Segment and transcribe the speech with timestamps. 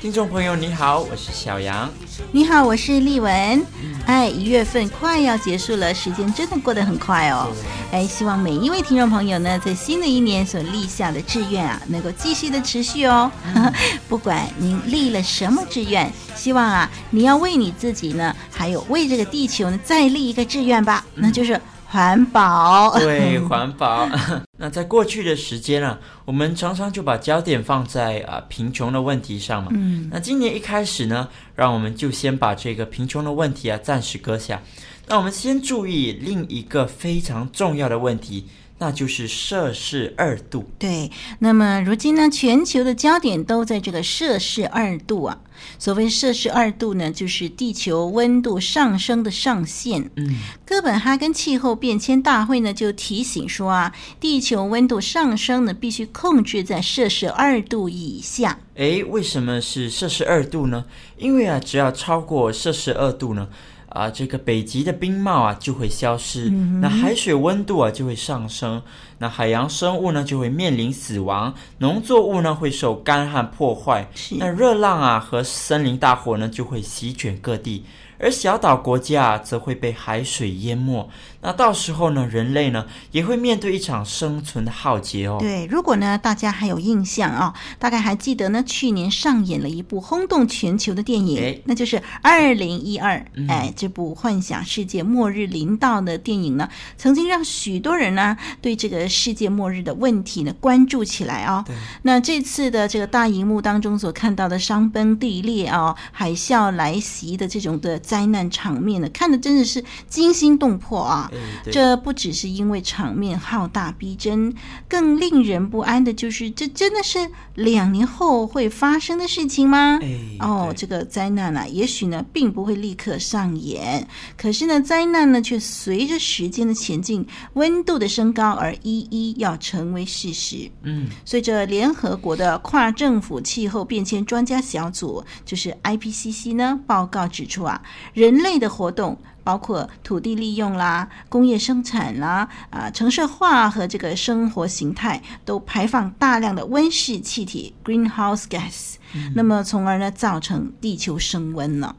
[0.00, 1.86] 听众朋友，你好，我是小杨。
[2.32, 3.62] 你好，我是丽文。
[4.06, 7.52] 哎，一月份快要结束了，时间真的过得很快哦。
[7.92, 13.30] 哎，希望每一位听众朋友呢，在新的一年所立下的志愿啊，能够继续的持续哦。
[14.08, 21.60] 不管您立了什么志愿，希望啊，你要为你自己呢，还有为这个地球呢，再立一个志愿吧，那就是。
[21.90, 24.08] 环保，对， 环保。
[24.56, 29.70] 那在过去的时间啊，我们常常就把焦点放在啊贫穷的问题上嘛。
[29.74, 30.08] 嗯。
[30.12, 34.62] 那今年一开始呢，让我们就先把这个贫穷的问题啊暂时搁下。
[35.08, 38.46] 那我们先注意另一个非常重要的问题。
[38.80, 40.64] 那就是摄氏二度。
[40.78, 45.38] 对，那么如今呢，全球的焦点都在这个摄氏二度啊。
[45.78, 50.10] 所谓摄氏二度呢，就是地球温度上升的上限。
[50.16, 58.58] 嗯，哥本哈根气候变迁大会呢就提醒说啊，地球温度上升呢必须控制在摄氏二度以下。
[58.76, 60.86] 诶，为什么是摄氏二度呢？
[61.18, 63.46] 因为啊，只要超过摄氏二度呢。
[63.90, 68.80] 啊，这个北极的冰帽啊就会消失，嗯、那海水温度啊就会上升，
[69.18, 77.84] 那海洋生物呢就会面临死亡，农作物呢会受干旱破坏，那热浪啊和森林大火呢就会席卷各地。
[78.22, 81.08] 而小岛国家啊则会被海水淹没，
[81.42, 85.38] 那到时候呢，人类呢也会面对一场生存的浩劫哦。
[85.40, 93.16] 对，如果呢大家还有印象啊、哦，大概还记得呢，去年上演了一部轰动全球的电影，诶那就是《二零一二》。
[93.48, 96.68] 哎，这部幻想世界末日临到的电影呢，
[96.98, 101.64] 曾经让许多人呢对这个世界末日的问题呢关注起来啊、哦。
[101.66, 108.00] 对那这次的这个大荧幕当中所看到的山崩地裂啊、哦、海啸来袭的这种的。
[108.00, 111.29] 灾难场面呢，看的真的是惊心动魄啊！
[111.30, 114.54] 哎、这不只是因为场面浩大逼真，
[114.88, 119.98] 更令人不安的就是，这真的是两年后会发生的事情吗？
[120.02, 130.70] 哎、哦，这个灾难啊，也许呢并不会立刻上演，可是呢，灾难呢却随着时间的前进、温度的升高而一一要成为事实。
[130.82, 137.80] 嗯，随着联合国的跨政府气候变迁专家小组，就是 IPCC 呢，报告指出啊。
[138.12, 151.94] 人类的活动包括土地利用啦、工业生产啦、啊城市化和这个生活形态，都排放大量的温室气体 （greenhouse gas），嗯，那么从而呢造成地球升温了。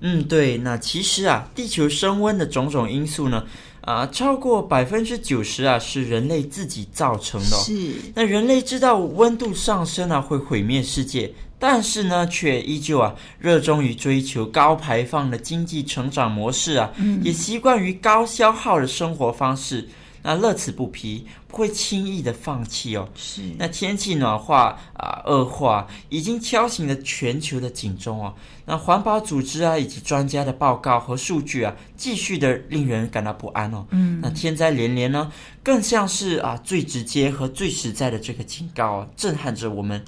[0.00, 0.58] 嗯，对。
[0.58, 3.44] 那其实啊，地球升温的种种因素呢，
[3.80, 7.56] 啊，超过百分之九十啊是人类自己造成的。
[7.56, 7.94] 是。
[8.14, 11.32] 那人类知道温度上升啊会毁灭世界。
[11.58, 19.88] 但是呢，却依旧啊热衷于追求高排放的经济成长模式啊，嗯、也习惯于高消耗的生活方式，
[20.22, 23.08] 那乐此不疲，不会轻易的放弃哦。
[23.14, 28.34] 是，那天气暖化啊恶化，已经敲醒了全球的警钟哦。
[28.66, 33.86] 那环保组织啊以及专家的报告和数据啊，继续的令人感到不安哦。
[33.90, 40.04] 嗯，那天灾连连呢，更像是啊最直接和最实在的这个警告，啊，震撼着我们。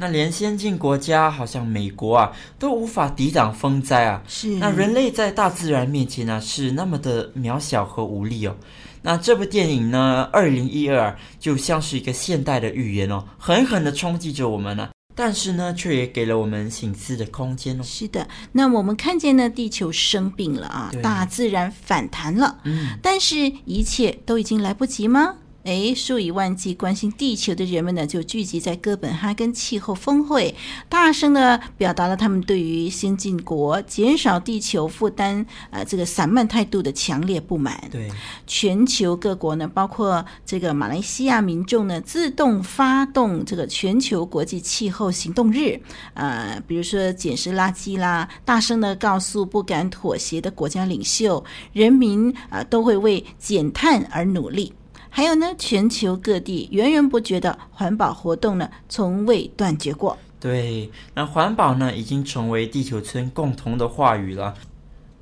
[0.00, 4.22] 那连先进国家，好像美国啊，都无法抵挡风灾啊。
[4.28, 4.48] 是。
[4.54, 8.56] 那人类在大自然面前呢、啊，是那么的渺小和无力哦。
[9.02, 14.90] 那这部电影呢，二零一二就像是一个现代的预言哦，狠狠的冲击着我们呢、啊。
[15.16, 17.82] 但是呢，却也给了我们醒思的空间哦。
[17.82, 18.28] 是的。
[18.52, 22.58] 那我们看见呢，地球生病了啊，大自然反弹了。
[22.62, 22.96] 嗯。
[23.02, 25.34] 但是，一切都已经来不及吗？
[25.68, 30.54] 诶，数以万计关心地球的人们呢，就聚集在哥本哈根气候峰会，
[30.88, 37.78] 大声的表达了他们对于先进国减少地球负担，呃，这个散漫态度的强烈不满。
[37.90, 38.10] 对，
[38.46, 45.78] 全球各国呢，包括这个马来西亚民众呢，自动发动这个全球国际气候行动日，
[46.14, 51.44] 呃，比如说捡拾垃圾啦，大声的告诉不敢妥协的国家领袖，
[51.74, 54.72] 人民啊，呃，都会为减碳而努力。
[55.10, 60.16] 还有呢，全球各地源源不绝的环保活动呢，从未断绝过。
[60.40, 64.54] 对，那环保呢，已经成为地球村共同的话语了。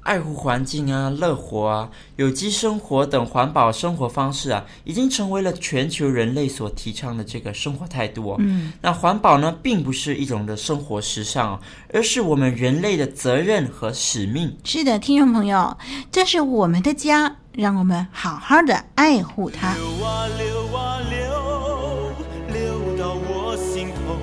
[0.02, 8.36] 爱护环境啊，乐活啊，有机生活等环保生活方式啊，已经成为了全球人类所提倡的这个生活态度哦。
[8.38, 11.60] 嗯，那环保呢，并不是一种的生活时尚哦，
[11.92, 14.56] 而是我们人类的责任和使命。
[14.62, 15.76] 是的，听众朋友，
[16.12, 17.38] 这是我们的家。
[17.56, 19.72] 让我们好好的爱护它。
[19.72, 22.12] 流啊流啊流，
[22.52, 24.14] 流到我心头，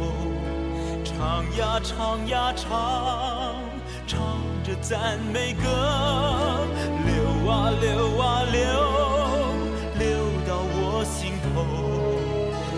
[1.04, 3.56] 唱呀唱呀唱，
[4.06, 4.20] 唱
[4.64, 5.64] 着赞美歌。
[7.08, 8.62] 流啊流啊流，
[9.98, 10.08] 流
[10.48, 11.66] 到我心头，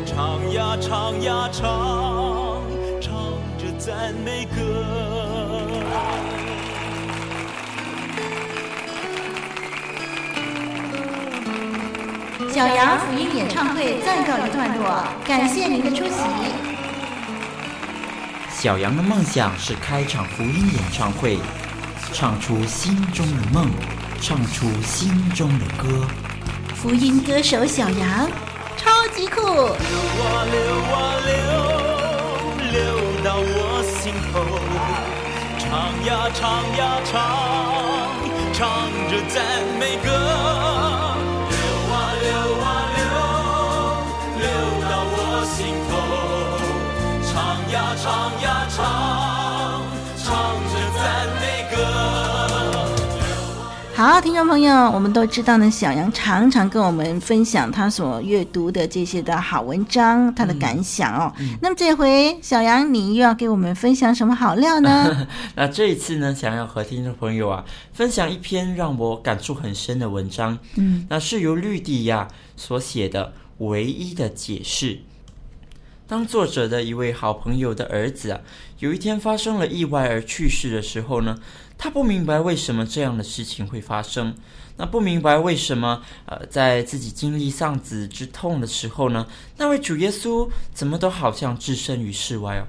[0.05, 2.63] 唱呀唱呀唱，
[3.01, 3.13] 唱
[3.57, 5.24] 着赞美歌。
[12.55, 16.21] 小羊福音演唱会暂告一段落，感谢您的出席。
[18.49, 21.37] 小羊的梦想是开场福音演唱会，
[22.13, 23.67] 唱出心中的梦，
[24.21, 26.07] 唱出心中的歌。
[26.73, 28.31] 福音歌手小羊，
[28.77, 29.41] 超级酷！
[29.41, 30.57] 流啊流
[30.95, 31.35] 啊流，
[32.71, 32.81] 流
[33.21, 34.39] 到我心头，
[35.59, 37.19] 唱呀唱呀唱，
[38.53, 38.63] 唱
[39.11, 39.43] 着赞
[39.77, 40.94] 美歌。
[48.05, 49.81] 唱呀唱，
[50.15, 51.81] 唱着赞美歌。
[53.95, 61.33] 好，听众朋友，我们都知道呢，小杨常常跟我们分享他所阅读的这些的好文章，他的感想哦。
[61.39, 65.27] 嗯嗯、那么这回小杨，你又要给我们分享什么好料呢？
[65.55, 70.55] 那这一次呢，想要和听众朋友啊分享一篇让我感触很深的文章。
[70.75, 73.25] 嗯，那是由绿地亚所写的
[73.65, 74.93] 《唯一的解释》。
[76.07, 78.39] 当作者的一位好朋友的儿子啊，
[78.77, 81.39] 有一天发生了意外而去世的时候呢，
[81.79, 84.35] 他不明白为什么这样的事情会发生。
[84.77, 89.25] 那不明白为什么，呃，在自己经历丧子之痛的时候呢，
[89.57, 92.67] 那位主耶稣怎么都好像置身于世外哦。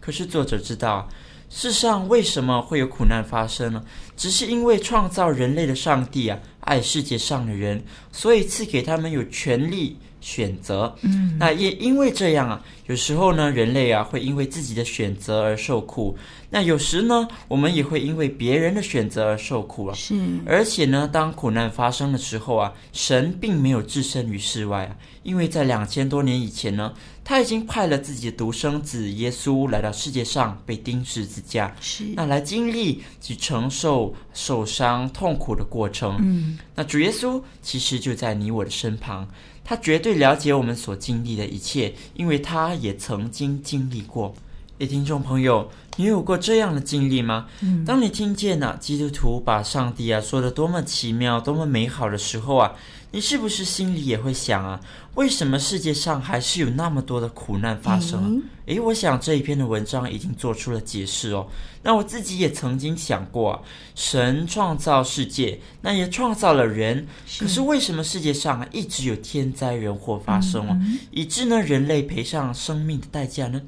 [0.00, 1.06] 可是作者知道，
[1.50, 3.84] 世上为什么会有苦难发生呢？
[4.16, 9.98] 只是因为创造人类的上帝啊，爱世界上的人，所以赐给他们有权利。
[10.20, 16.16] 选择，嗯，那也因为这样啊，有时候呢，人类啊会因为自己的选择而受苦。
[16.50, 19.94] 那有时呢，我们也会因为别人的选择而受苦啊。
[19.94, 20.14] 是，
[20.46, 36.16] 而且呢，当苦难发生的时候啊，神并没有置身于世外啊，因为在两千多年以前呢，他已经派了自己的独生子耶稣来到世界上，被钉十字架，是，那来经历及承受受伤痛苦的过程。
[36.20, 39.28] 嗯，那主耶稣其实就在你我的身旁。
[39.68, 44.34] 他绝对了解我们所经历的一切，因为他也曾经经历过。
[44.78, 47.46] 诶，听众朋友，你有过这样的经历吗？
[47.60, 52.72] 嗯，当你听见呢、啊，基督徒把上帝啊说的多么奇妙、多么美好的时候啊，
[53.10, 54.78] 你是不是心里也会想啊？
[55.14, 58.28] 为什么世界上还是有那么多的苦难发生啊？
[58.66, 61.46] 诶，我想这一篇的文章已经做出了解释哦。
[61.82, 63.60] 那我自己也曾经想过啊，
[63.94, 73.62] 神创造世界，那也创造了人，是，可是为什么世界上啊一直有天灾人祸发生啊，嗯、以致呢人类赔上生命的代价呢？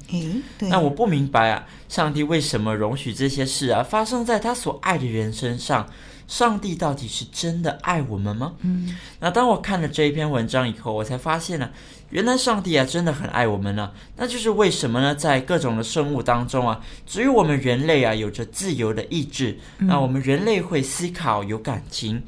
[0.59, 5.89] 那我不明白啊，上帝为什么容许这些事啊发生在他所爱的人身上？
[6.31, 8.53] 上帝到底是真的爱我们吗？
[8.61, 11.71] 嗯，那当我看了这一篇文章以后，我才发现呢、啊，
[12.09, 13.91] 原来上帝啊真的很爱我们呢、啊。
[14.15, 15.13] 那就是为什么呢？
[15.13, 19.59] 在各种的生物当中啊，只有我们人类啊有着自由的意志。
[19.79, 22.23] 那我们人类会思考、有感情。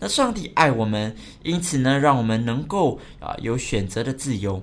[0.00, 4.60] 那上帝爱我们，因此呢，让我们能够啊有选择的自由。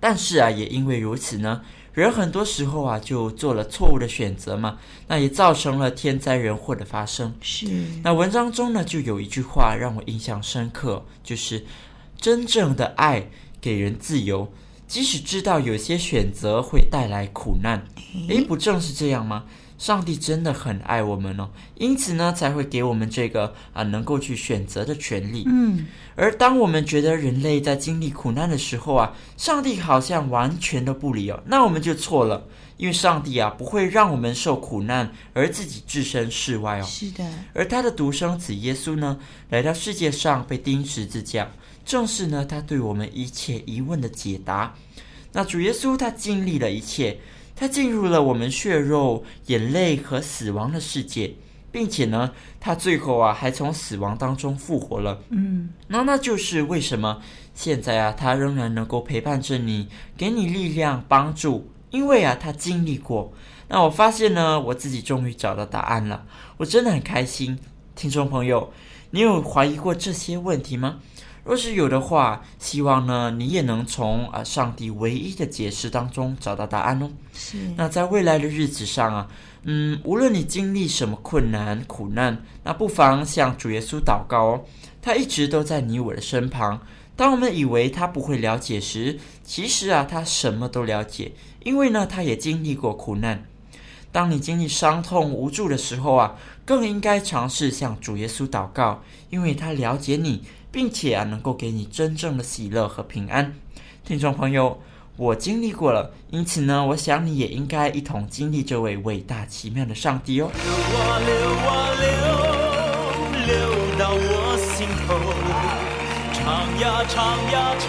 [0.00, 1.62] 但是啊，也因为如此呢。
[1.92, 7.34] 人很多时候啊，就做了错误的选择嘛，那也造成了天灾人祸的发生。
[7.40, 7.66] 是。
[8.02, 11.64] 那文章中呢，就有一句话让我印象深刻，就是
[12.18, 13.28] 真正的爱
[13.60, 14.50] 给人自由，
[14.86, 17.84] 即使知道有些选择会带来苦难。
[18.28, 19.44] 诶，不正是这样吗？
[19.82, 25.42] 上帝真的很爱我们哦，因此呢，才会给我们这个啊能够去选择的权利。
[25.48, 32.46] 嗯，而当我们觉得人类在经历苦难的时候啊，上帝好像完全都不理哦，那我们就错了，
[32.76, 36.84] 因为上帝啊不会让我们受苦难而自己置身事外哦。
[36.84, 39.18] 是的，而他的独生子耶稣呢，
[39.50, 41.50] 来到世界上被钉十字架，
[41.84, 44.72] 正是呢他对我们一切疑问的解答。
[45.32, 47.18] 那主耶稣他经历了一切。
[47.62, 51.32] 他进入了我们血肉、眼泪和死亡的世界，
[51.70, 55.22] 并且呢，他最后啊还从死亡当中复活了。
[55.28, 57.22] 嗯，那那就是为什么
[57.54, 63.32] 现在啊他仍然能够陪伴着你，给你力量、帮助，因为啊他经历过。
[63.68, 66.26] 那我发现呢，我自己终于找到答案了，
[66.56, 67.56] 我真的很开心。
[67.94, 68.72] 听众朋友，
[69.10, 70.98] 你有怀疑过这些问题吗？
[71.44, 77.10] 若是有的话，希望呢你也能从啊上帝唯一的解释当中找到答案哦。
[77.32, 77.56] 是。
[77.76, 79.28] 那在未来的日子上啊，
[79.64, 84.64] 嗯，无论你经历什么困难苦难，那不妨向主耶稣祷告哦。
[85.00, 86.80] 他一直都在你我的身旁。
[87.16, 91.32] 当我们以为他不会了解时，其实啊，他什么都了解，
[91.64, 93.44] 因为呢，他也经历过苦难。
[94.12, 100.42] 当你经历伤痛无助的时候啊，更应该尝试向主耶稣祷告，因为他了解你，
[100.72, 103.54] 并且啊，能够给你真正的喜乐和平安。
[104.04, 104.80] 听众朋友，
[105.16, 110.50] 我经历过了，因此呢，我想你也应该一同经历这位伟大奇妙的上帝哦。
[110.54, 111.32] 流啊流
[111.68, 112.08] 啊流，
[113.46, 113.52] 流
[113.98, 115.14] 到我心头。
[116.34, 116.42] 唱
[116.80, 117.86] 呀唱呀唱，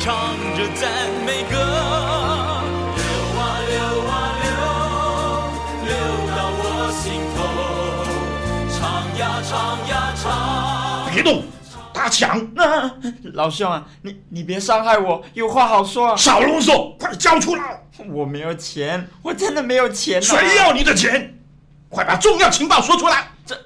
[0.00, 0.82] 唱着赞
[1.24, 1.54] 美歌，
[11.14, 11.44] 别动，
[11.92, 12.52] 打抢！
[12.54, 12.90] 那
[13.34, 16.16] 老兄啊，你你别伤害我，有话好说啊。
[16.16, 17.84] 少啰嗦，快交出来！
[18.10, 20.20] 我没有钱，我真的没有钱。
[20.20, 21.38] 谁要你的钱？
[21.88, 23.28] 快把重要情报说出来！
[23.46, 23.56] 这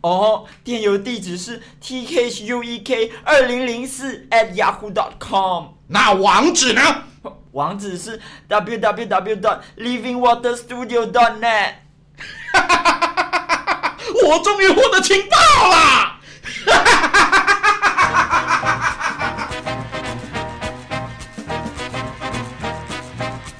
[0.00, 5.66] 哦，电邮地址是 t h u e k 二零零四 at yahoo dot com。
[5.88, 7.02] 那网址呢？
[7.52, 11.74] 网址是 w w w dot living water studio dot net。
[14.28, 15.36] 我终于获得情报
[15.68, 16.15] 了！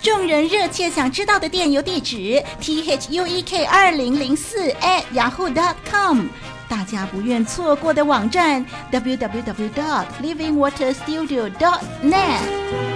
[0.03, 6.27] 众人热切想知道的电邮地址：t h u e k 二零零四 at yahoo dot com。
[6.69, 12.96] 大家不愿错过的网站：w w w dot living water studio dot net。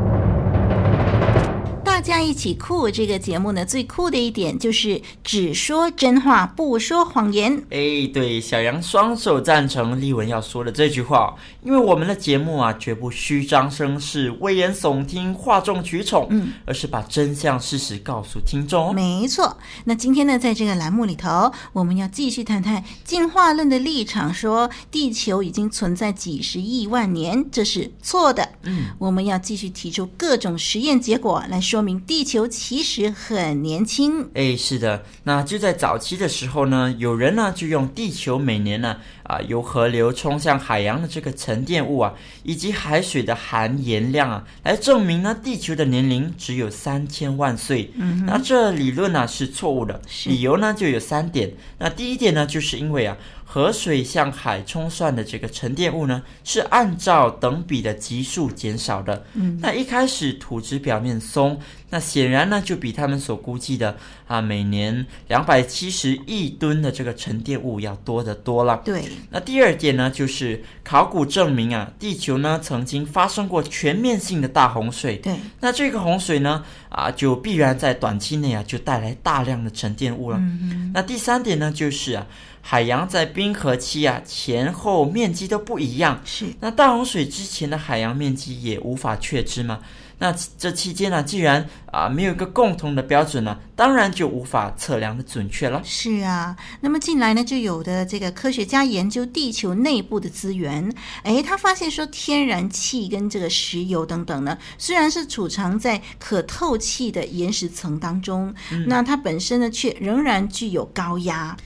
[2.01, 7.55] 大家一起酷这个节目呢，最酷的一点就是只说真话，不说谎言。
[7.69, 18.95] 哎，对，小杨双手赞成丽文要说的这句话，因为我们的节目啊，绝不虚张声势、危言耸听、哗众取宠，嗯，而是把真相事实告诉听众。
[18.95, 19.55] 没错。
[19.85, 28.49] 那今天呢，在这个栏目里头，我们要继续谈谈进化论的立场，说地球已经存在几十亿万年，这是错的。
[28.63, 31.90] 嗯，我们要继续提出各种实验结果来说明。
[31.99, 34.29] 地球其实很年轻。
[34.33, 47.91] 哎，是的，那就在早期的时候呢，有人呢就用地球每年呢啊由河流冲向海洋的这个沉淀物啊，以及海水的含盐量啊，来证明呢地球的年龄只有三千万岁。
[47.95, 51.51] 嗯，那这理论呢是错误的，理由呢就有三点。
[51.79, 53.17] 那第一点呢，就是因为啊。
[53.53, 59.25] 河水向海冲算的这个沉淀物呢，是按照等比的级数减少的。
[59.33, 68.81] 嗯，那一开始土质表面松，那显然呢就比他们所估计的啊每年两百七十亿吨的这个沉淀物要多得多了。
[68.85, 75.17] 对，那第二点呢，就是考古证明啊，地球呢曾经发生过全面性的大洪水。
[75.17, 80.37] 对，那这个洪水呢啊就必然在短期内啊就带来大量的沉淀物了。
[80.37, 82.25] 嗯嗯，那第三点呢就是啊。
[82.61, 89.79] 海洋在冰河期啊前后面积都不一样，是那大洪水之前的海洋面积也无法确知嘛？
[90.19, 95.81] 那这期间呢、啊，既然啊没有一个共同的标准呢、啊，当然就无法测量的准确了。
[95.83, 111.57] 是啊，那么近来呢，就有的这个科学家研究地球内部的资源，诶，他发现说天然气跟这个石油等等呢，虽然是储藏在可透气的岩石层当中，嗯、那它本身呢却仍然具有高压。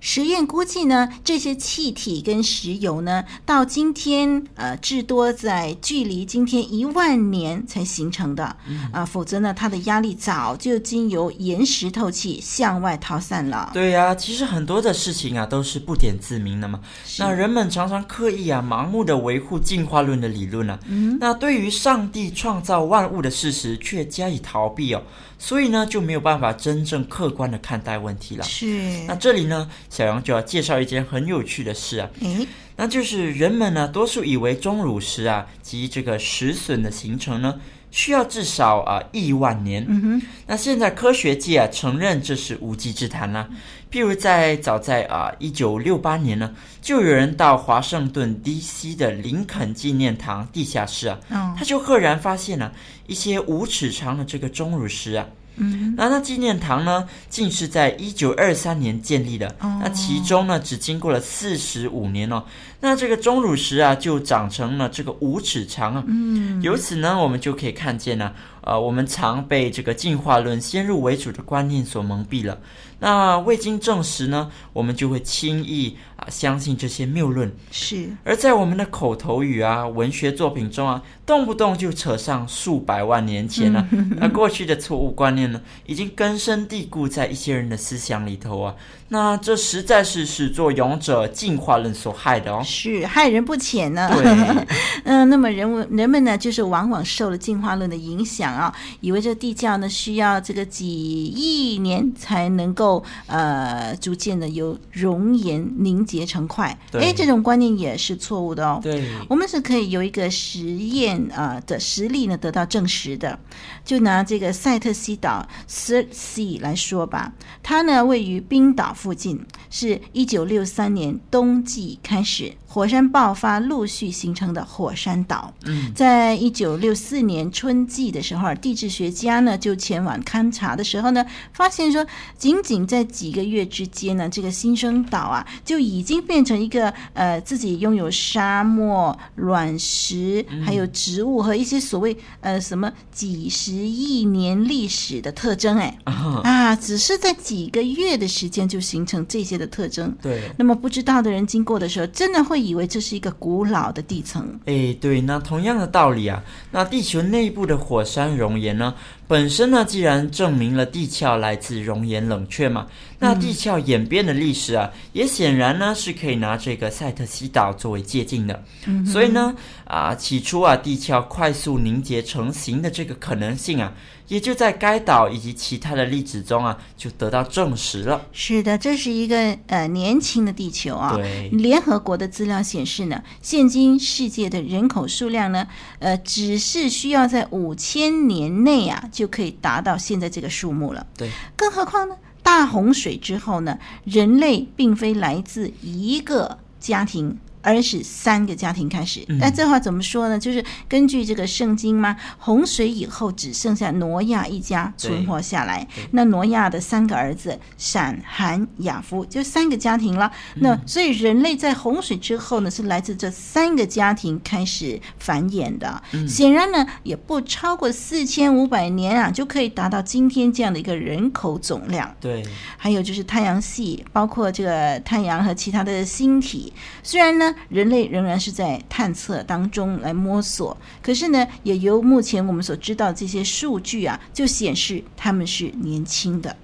[0.00, 8.56] 实验估计呢，这些气体跟石油呢，到今天呃，至多在距离今天一万年才形成的
[8.92, 13.70] 啊、否则呢，它的压力早就经由岩石透气向外逃散了。
[13.74, 16.80] 对呀、啊，其实很多的事情啊，都是不点自明的嘛。
[17.18, 25.02] 那人们常常刻意啊，盲目的维护进化论的理论啊，嗯、那对于上帝创造万物的事实却加以逃避哦，
[25.38, 28.44] 所以呢，就没有办法真正客观的看待问题了。
[28.44, 29.04] 是。
[29.06, 29.68] 那这里呢？
[29.88, 37.58] 小杨就要介绍一件很有趣的事啊，嗯那就是人们呢多数以为钟乳石啊及这个石笋的形成呢，
[37.90, 39.84] 需要至少啊亿万年。
[39.88, 43.48] 嗯哼，那现在科学界啊承认这是无稽之谈啦。
[43.90, 48.94] 譬如在早在啊一九六八年呢，就有人到华盛顿 D.C.
[48.94, 52.72] 的林肯纪念堂地下室啊，哦、他就赫然发现了、啊、
[53.08, 55.26] 一些五尺长的这个钟乳石啊。
[55.58, 59.48] 嗯，那那纪念堂呢，竟是在一九二三年建立的。
[59.60, 62.42] 哦、那其中呢，只经过了四十五年哦。
[62.80, 66.04] 那这个钟乳石啊，就长成了这个五尺长啊。
[66.06, 72.58] 嗯，由此呢，我们就可以看见呢，呃，我们常被这个进化论先入为主的观念所蒙蔽了。
[73.00, 77.52] 那未经证实呢，我们就会轻易啊相信这些谬论。
[77.70, 78.10] 是。
[78.24, 88.74] 而在我们的口头语啊、文学作品中啊，动不动就扯上数百万年前啊， 那过去的错误观念呢，已经根深蒂固在一些人的思想里头啊。
[89.10, 94.06] 那这实在是始作俑者进化论所害的哦，是害人不浅呢。
[94.12, 94.22] 对，
[95.04, 106.78] 嗯、呃，那么人们人们呢，就是往往受了进化论的影响啊，以为这地窖呢需要这个几亿年才能够呃逐渐的由熔岩凝结成块。
[106.92, 108.78] 哎，这种观念也是错误的哦。
[108.82, 113.38] 对，我们是可以有一个实验啊、呃、的实例呢得到证实的。
[113.86, 118.94] 就拿这个塞特西岛 （Surtsey） 来说吧，它呢位于冰岛。
[118.98, 119.40] 附近
[119.70, 122.54] 是一九六三年冬季开始。
[122.68, 125.54] 火山爆发，陆续形成的火山岛。
[125.64, 132.04] 嗯，在一九六四年春季的时候，地质学家呢就前往勘察的时候呢，发现说，
[132.36, 145.78] 仅仅在几个月之间呢，这个新生岛啊就已经变成一个呃自己拥有沙漠、卵石，还有植物和一些所谓呃什么几十亿年历史的特征。
[145.78, 145.98] 哎，
[146.42, 148.78] 啊，只是在几个月的时间就。
[148.88, 150.50] 形成这些的特征，对。
[150.56, 154.58] 那么不知道的人经过的时候，真的会以为这是一个古老的地层。
[154.66, 155.20] 哎，对。
[155.22, 158.94] 那同样的道理啊，那地球内部的火山熔岩呢，
[159.28, 162.86] 本身呢，既然证明了地壳来自熔岩冷却嘛，
[163.18, 168.64] 那地壳演变的历史啊，嗯、也显然呢是可以拿这个塞特西岛作为借鉴的。
[168.86, 173.92] 嗯，所以呢，啊，起初啊，地壳快速凝结成型的这个可能性啊。
[174.28, 178.20] 也就在该岛以及其他的例子中啊，就得到证实了。
[178.30, 181.16] 是的，这是一个呃年轻的地球啊。
[181.16, 181.48] 对。
[181.48, 185.66] 联合国的资料显示呢，现今世界的人口数量呢，
[185.98, 191.04] 呃，只是需要在五千年内啊，就可以达到现在这个数目了。
[191.16, 191.28] 对。
[191.56, 197.36] 更何况呢，大洪水之后呢，人类并非来自一个家庭。
[197.68, 200.38] 而是三个家庭开始，那这话怎么说呢？
[200.38, 205.86] 就是根据这个圣经嘛，洪水以后只剩下挪亚一家存活下来。
[206.12, 210.32] 那挪亚的三个儿子闪、含、雅夫，就三个家庭了。
[210.54, 216.02] 那所以人类在洪水之后呢，是来自这三个家庭开始繁衍的。
[216.26, 222.16] 显然呢，也不超过四千五百年啊，就可以达到今天这样的一个人口总量。
[222.18, 222.42] 对，
[222.78, 227.54] 还有就是太阳系，包括这个太阳和其他的星体，虽然呢。
[227.68, 236.56] 人类仍然是在探测当中来摸索，可是呢，也由目前我们所知道这些数据啊，就显示他们是年轻的。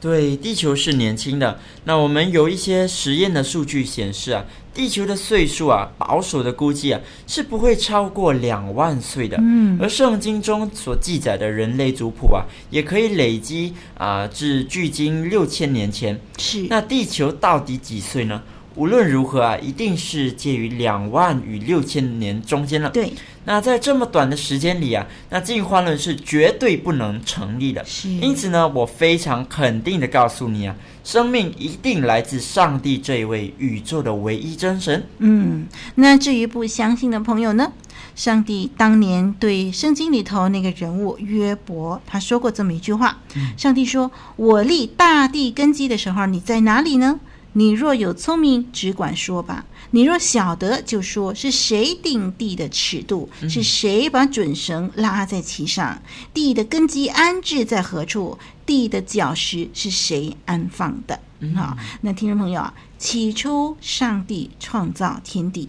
[0.00, 1.58] 对，地球是年轻的。
[1.82, 9.36] 那我们有一些实验的数据显示啊，地球的岁数啊，保守的估计啊，是不会超过两万岁的。
[9.40, 16.16] 嗯，而圣经中所记载的人类族谱啊，也可以累积啊、呃，至距今六千年前。
[16.38, 18.40] 是，那地球到底几岁呢？
[18.78, 22.88] 无论如何啊，一定是介于两万与六千年中间了。
[22.90, 23.12] 对，
[23.44, 27.84] 那在这么短的时间里啊，那进化论是绝对不能成立的。
[27.84, 35.04] 是，因此呢，我非常肯定的告诉你啊，生命一定来自上帝这一位宇宙的唯一真神。
[35.18, 37.72] 嗯，那至于不相信的朋友呢？
[38.14, 47.18] 上帝当年对圣经里头那个人物约伯，他说过这么一句话：嗯、上帝说，我立大地根基的时候，你在哪里呢？
[47.58, 56.00] 你若有聪明，只管说吧；你若晓得，就说是谁定地的尺度，是谁把准绳拉在其上？
[56.32, 58.38] 地的根基安置在何处？
[58.64, 61.18] 地的脚石是谁安放的？
[61.56, 65.68] 好，那听众朋友啊，起初上帝创造天地，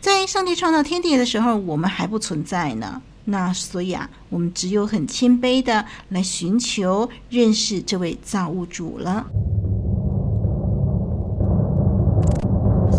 [0.00, 3.00] 在上帝创造天地的时候，我们还不存在呢。
[3.26, 9.24] 那所以啊，我们只有很谦卑的来寻求认识这位造物主了。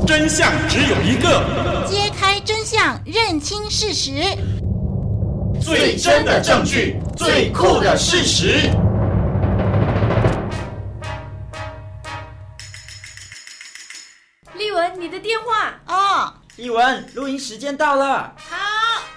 [0.06, 1.86] 真相只有一个。
[1.88, 4.12] 揭开真相认清事实。
[5.62, 8.70] 最真的证据最酷的事实。
[14.56, 15.80] 丽文你的电话。
[15.88, 16.34] 哦。
[16.58, 18.36] 丽文录音时间到了。
[18.38, 18.58] 好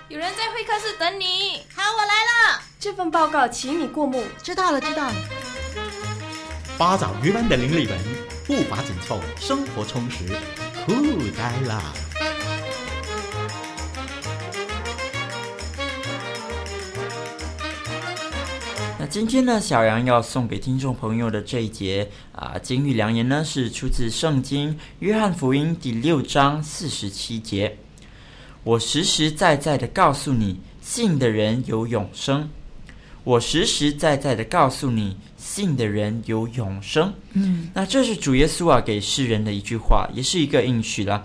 [0.09, 1.65] 有人在会客室等你。
[1.75, 2.63] 好我来了。
[2.79, 4.23] 这份报告请你过目。
[4.41, 5.15] 知道了知道了。
[6.79, 7.99] 八爪鱼般的林丽文
[8.47, 10.66] 步伐紧凑生活充实。
[10.87, 10.93] 酷
[11.37, 11.83] 呆了。
[18.97, 27.77] 那今天呢，小杨要送给听众朋友的这一节啊，金玉良言呢，是出自圣经约翰福音第六章四十七节。
[28.63, 32.49] 我实实在在的告诉你，信的人有永生。
[33.25, 35.17] 我实实在在的告诉你，
[35.57, 37.11] 信的人有永生。
[37.33, 41.25] 嗯，那这是主耶稣啊给世人的一句话，也是一个应许了。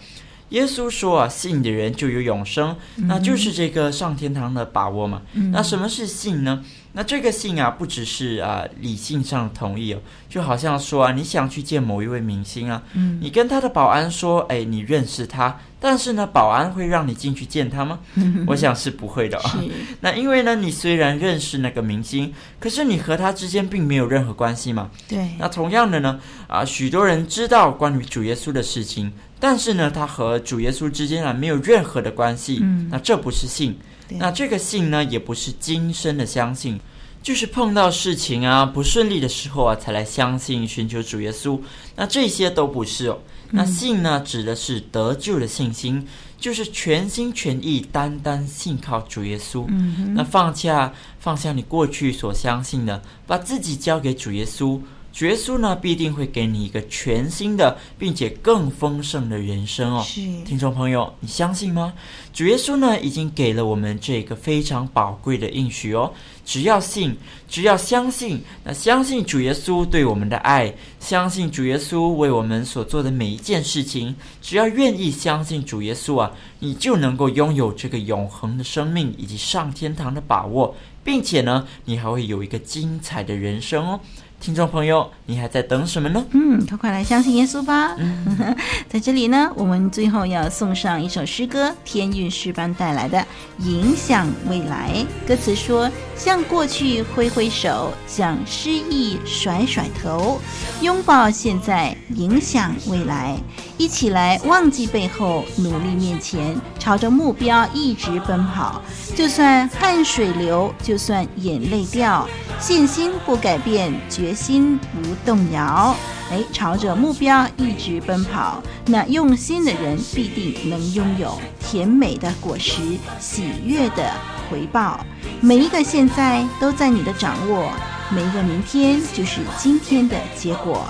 [0.51, 5.21] 耶稣说啊，信的人就有永生，那就是这个上天堂的把握嘛。
[5.33, 6.63] 嗯，那什么是信呢？
[6.93, 17.99] 那这个信啊，不只是啊理性上同意哦，就好像说啊，你想去见某一位明星啊，嗯，你跟他的保安说，哎，你认识他，但是呢，保安会让你进去见他吗？
[18.45, 19.57] 我想是不会的啊。
[20.01, 24.91] 那因为呢，你虽然认识那个明星，可是你和他之间并没有任何关系嘛。
[25.07, 25.29] 对。
[25.39, 32.59] 那同样的呢，啊，许多人知道关于主耶稣的事情，但是呢，他和主耶稣之间啊没有任何的关系。
[32.61, 32.87] 嗯。
[32.89, 33.75] 那这不是信。
[34.19, 36.79] 那这个信呢，也不是今生的相信，
[37.23, 41.59] 就是碰到事情啊不顺利的时候啊，才来相信寻求主耶稣。
[41.95, 43.17] 那这些都不是哦。
[43.49, 46.05] 那信呢，指的是得救的信心，
[46.37, 49.65] 就是全心全意、单单信靠主耶稣。
[49.69, 54.79] 嗯那放下放下你过去所相信的，把自己交给主耶稣。
[55.13, 60.03] 主耶稣呢，必定会给你一个全新的，并且更丰盛的人生哦。
[60.05, 61.93] 是，听众朋友，你相信吗？
[62.33, 66.11] 主耶稣呢，已经给了我们这个非常宝贵的应许哦。
[66.45, 67.15] 只要信，
[67.47, 83.99] 只要相信，那相信主耶稣对我们的爱，相信主耶稣为我们所做的每一件事情，只要愿意相信主耶稣啊，你就能够拥有这个永恒的生命以及上天堂的把握，并且呢，你还会有一个精彩的人生哦。
[84.41, 86.25] 听众朋友，你还在等什么呢？
[86.31, 87.95] 嗯，快快来相信耶稣吧！
[87.99, 88.55] 嗯、
[88.89, 93.19] 在这里呢，我们最后要送上一首诗歌，天韵诗班带来的
[93.59, 95.05] 《影响未来》。
[95.27, 100.41] 歌词说：向过去挥挥手，向失意甩甩头，
[100.81, 103.37] 拥抱现在，影响未来。
[103.81, 108.79] 一起来忘记背后，努力面前，朝着目标一直奔跑。
[109.15, 115.95] 就算汗水流，就算眼泪掉，信心不改变，决心不动摇。
[116.29, 122.83] 哎，朝着目标一直奔跑，那用心的人必定能拥有甜美的果实，
[123.19, 124.13] 喜悦的
[124.47, 125.03] 回报。
[125.39, 127.71] 每一个现在都在你的掌握，
[128.11, 130.85] 每一个明天就是今天的结果。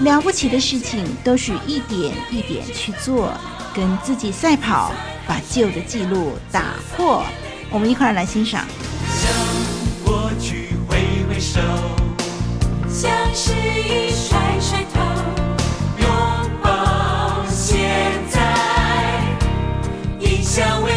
[0.00, 3.32] 了不起的事情都是一点一点去做，
[3.74, 4.92] 跟自己赛跑，
[5.26, 7.24] 把旧的记录打破。
[7.70, 8.66] 我们一块儿来欣赏。
[9.08, 9.30] 向
[10.04, 11.60] 过去挥挥手，
[12.88, 15.00] 向失意甩甩头，
[15.98, 16.06] 拥
[16.62, 18.40] 抱现在，
[20.20, 20.91] 迎向未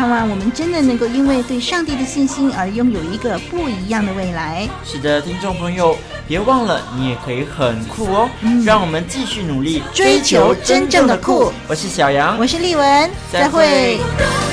[0.00, 4.66] 盼望我们真的能够因为对上帝的信心而拥有一个不一样的未来。
[4.82, 5.94] 是的，听众朋友，
[6.26, 8.30] 别忘了，你也可以很酷哦！
[8.40, 11.52] 嗯、让我们继续努力，追求真正的酷。
[11.68, 13.98] 我是小杨，我是丽文，再会。
[13.98, 14.49] 再会。